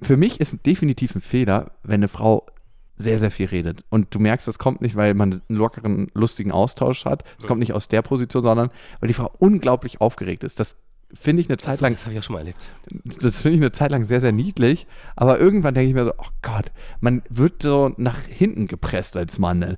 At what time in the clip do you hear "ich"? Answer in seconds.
11.40-11.48, 12.14-12.18, 13.56-13.62, 15.88-15.94